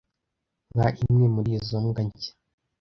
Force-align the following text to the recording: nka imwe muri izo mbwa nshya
nka 0.73 0.87
imwe 1.03 1.25
muri 1.35 1.49
izo 1.57 1.77
mbwa 1.83 2.01
nshya 2.07 2.31